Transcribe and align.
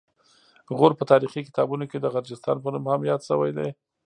غور 0.77 0.91
په 0.99 1.03
تاریخي 1.11 1.41
کتابونو 1.47 1.85
کې 1.91 1.97
د 1.99 2.05
غرجستان 2.13 2.57
په 2.61 2.69
نوم 2.73 2.85
هم 2.93 3.01
یاد 3.09 3.21
شوی 3.29 3.51
دی 3.57 3.69